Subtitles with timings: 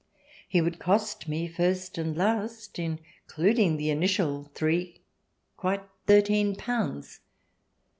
[0.49, 5.03] He would cost me first and last, including the initial three,
[5.57, 7.19] quite thirteen pounds.